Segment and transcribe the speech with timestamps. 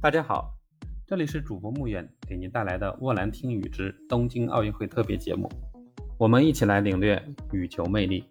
[0.00, 0.54] 大家好，
[1.08, 5.48] 这里是主播穆远给您带来的《沃兰听雨之东京奥运会特别节目》，
[6.16, 8.24] 我们一起来领略羽球魅力。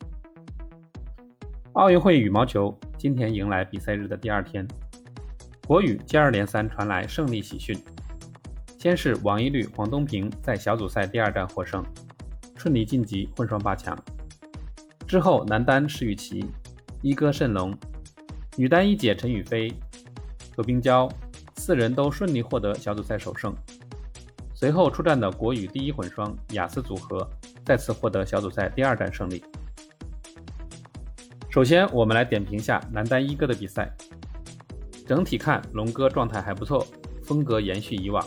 [1.73, 4.65] 奥运会羽毛球今天迎来比赛日的第二天，
[5.67, 7.77] 国羽接二连三传来胜利喜讯。
[8.79, 11.83] 先是王一律、黄东萍在小组赛第二战获胜，
[12.55, 13.93] 顺利晋级混双八强。
[15.05, 16.45] 之后男单施雨琦、
[17.01, 17.77] 一哥谌龙，
[18.55, 19.69] 女单一姐陈雨菲、
[20.55, 21.09] 何冰娇。
[21.57, 23.53] 四人都顺利获得小组赛首胜。
[24.53, 27.29] 随后出战的国羽第一混双雅思组合
[27.63, 29.43] 再次获得小组赛第二战胜利。
[31.49, 33.91] 首先，我们来点评下男单一哥的比赛。
[35.05, 36.85] 整体看，龙哥状态还不错，
[37.23, 38.25] 风格延续以往，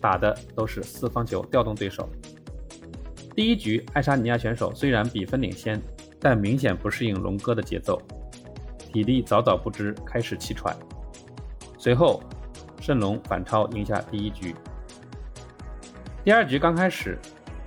[0.00, 2.08] 打的都是四方球调动对手。
[3.36, 5.80] 第一局，爱沙尼亚选手虽然比分领先，
[6.20, 8.00] 但明显不适应龙哥的节奏，
[8.78, 10.76] 体力早早不支，开始气喘。
[11.78, 12.22] 随后。
[12.88, 14.56] 谌龙反超赢下第一局。
[16.24, 17.18] 第二局刚开始，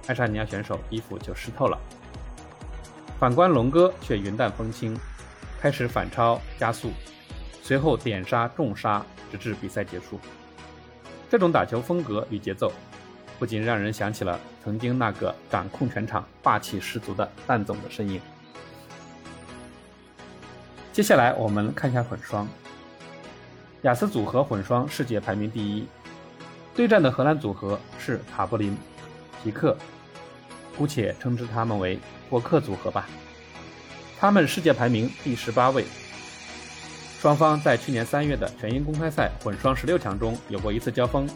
[0.08, 1.78] 爱沙尼亚选手衣服就湿透了。
[3.20, 4.98] 反观龙哥却云淡风轻，
[5.60, 6.90] 开始反超加速，
[7.62, 10.20] 随后点杀重杀，直至比赛结束。
[11.30, 12.74] 这种打球风格与节奏，
[13.38, 18.20] 不禁让人想起了曾经那个掌控全场、霸气十足的蛋总的身影。
[20.92, 22.48] 接下来我们看一下混双。
[23.84, 25.88] 雅思组合混双世界排名第一，
[26.76, 28.78] 对战的荷兰组合是卡布林、
[29.44, 29.76] 皮克，
[30.78, 31.98] 姑且称之他们为
[32.30, 33.10] 博克组合吧。
[34.20, 35.84] 他们世界排名第十八位。
[37.20, 41.28] 双方在去年三月的全英公开赛混双十六强中有过一次交锋，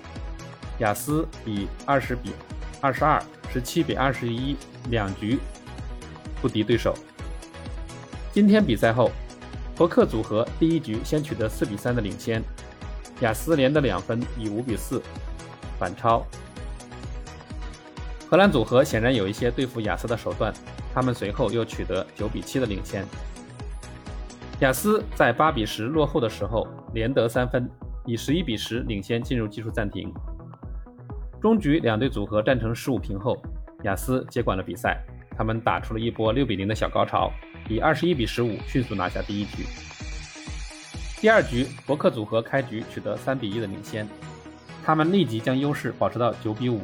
[0.77, 2.31] 雅思以二十比
[2.79, 3.19] 二十二、
[3.51, 4.55] 十七比二十一
[4.89, 5.39] 两局
[6.41, 6.95] 不敌对手。
[8.31, 9.09] 今天比赛后。
[9.77, 12.41] 伯克组合第一局先取得四比三的领先，
[13.19, 15.01] 雅思连得两分，以五比四
[15.77, 16.25] 反超。
[18.29, 20.53] 荷兰组合显然有一些对付雅思的手段，
[20.93, 23.05] 他们随后又取得九比七的领先。
[24.61, 27.69] 雅思在八比十落后的时候连得三分，
[28.05, 30.11] 以十一比十领先进入技术暂停。
[31.41, 33.37] 中局两队组合战成十五平后，
[33.83, 35.03] 雅思接管了比赛，
[35.37, 37.29] 他们打出了一波六比零的小高潮。
[37.67, 39.65] 以二十一比十五迅速拿下第一局。
[41.19, 44.07] 第二局，博克组合开局取得三比一的领先，
[44.85, 46.81] 他们立即将优势保持到九比五，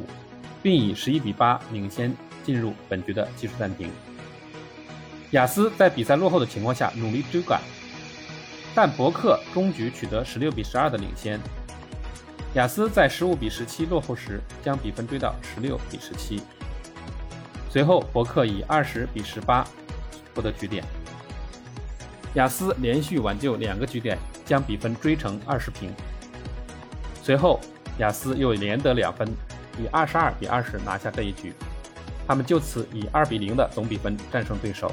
[0.62, 2.12] 并以十一比八领先
[2.42, 3.88] 进入本局的技术暂停。
[5.30, 7.60] 雅思在比赛落后的情况下努力追赶，
[8.74, 11.38] 但博克终局取得十六比十二的领先。
[12.54, 16.42] 雅思在十五比十七落后时将比分追到十六比十七，
[17.70, 19.64] 随后博克以二十比十八。
[20.34, 20.84] 获得局点，
[22.34, 25.90] 雅思连续挽救两个局点，将比分追成二十平。
[27.22, 27.60] 随后，
[27.98, 29.28] 雅思又连得两分，
[29.78, 31.52] 以二十二比二十拿下这一局。
[32.26, 34.90] 他们就此以二比零的总比分战胜对手。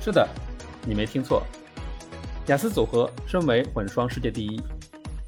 [0.00, 0.26] 是的，
[0.84, 1.42] 你没听错，
[2.46, 4.60] 雅思组合身为混双世界第一，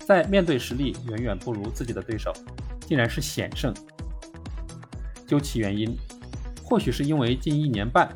[0.07, 2.33] 在面对实力远远不如自己的对手，
[2.87, 3.73] 竟然是险胜。
[5.27, 5.97] 究其原因。
[6.71, 8.09] 或许是因为近一年半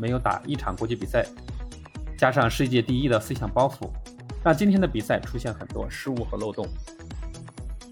[0.00, 1.24] 没有打一场国际比赛，
[2.18, 3.88] 加上世界第一的思想包袱，
[4.42, 6.66] 让今天的比赛出现很多失误和漏洞。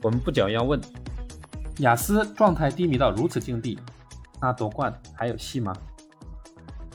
[0.02, 0.80] 我们不仅要问：
[1.78, 3.78] 雅思状态低迷到如此境地，
[4.40, 5.72] 那夺冠还有戏吗？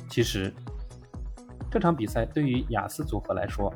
[0.10, 0.54] 其实，
[1.72, 3.74] 这场比赛对于雅思组合来说，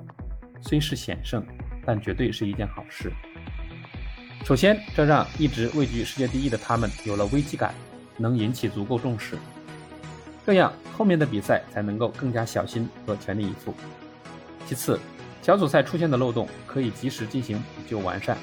[0.60, 1.42] 虽是险胜，
[1.86, 3.14] 但绝对是一件好事。
[4.44, 7.74] 首先，这让一直位居世界第一的他们有了危机感。
[8.18, 9.38] 能引起足够重视，
[10.46, 13.74] 这样后面的比赛才能够更加小心和全力以赴。
[14.66, 15.00] 其次，
[15.42, 18.38] 小组赛出现的漏洞可以及时进行补救完善。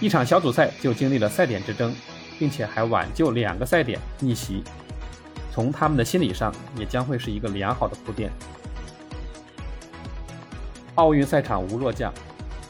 [0.00, 1.94] 一场小组赛就经历了赛点之争，
[2.38, 4.62] 并且还挽救两个赛点逆袭，
[5.52, 8.30] 从他们的心理上也将会是一个良好的铺垫。
[10.96, 12.12] 奥运赛场无弱将，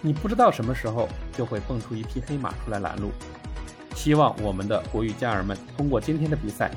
[0.02, 3.10] 你不知道什么时候就会蹦出一匹黑马出来拦路。
[4.00, 6.70] 希望我们的国羽家人们通过今天的比赛，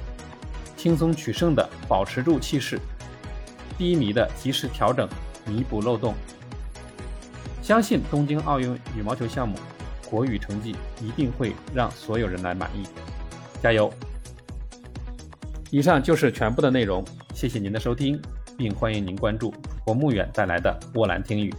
[0.75, 2.77] 轻松取胜的保持住气势，
[3.77, 5.07] 低迷的及时调整，
[5.45, 6.13] 弥补漏洞。
[7.61, 9.57] 相信东京奥运羽毛球项目，
[10.09, 12.85] 国羽成绩一定会让所有人来满意。
[13.61, 13.89] 加油！
[15.71, 18.21] 以上就是全部的内容，谢谢您的收听，
[18.57, 21.53] 并欢迎您关注主播穆远带来的波兰听语。